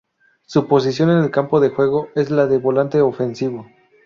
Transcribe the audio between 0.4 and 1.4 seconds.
Su posición en el